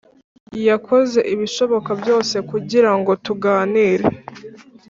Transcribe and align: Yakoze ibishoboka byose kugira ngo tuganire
Yakoze 0.69 1.19
ibishoboka 1.33 1.91
byose 2.01 2.35
kugira 2.49 2.91
ngo 2.97 3.11
tuganire 3.25 4.07